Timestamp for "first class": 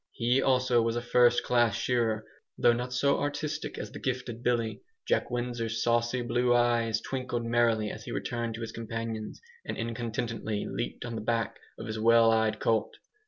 1.03-1.75